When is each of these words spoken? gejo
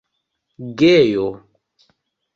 gejo 0.77 1.27